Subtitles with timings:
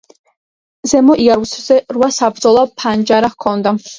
[0.93, 3.79] ზემო იარუსზე რვა საბრძოლო ფანჯარა ჰქონდა.